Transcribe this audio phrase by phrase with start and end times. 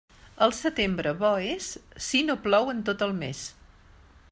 [0.45, 1.67] El setembre bo és,
[2.07, 3.45] si no plou en tot el mes.